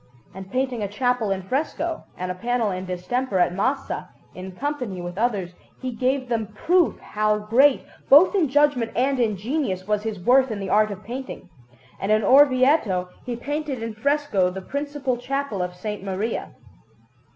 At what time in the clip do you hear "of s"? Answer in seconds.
15.61-16.01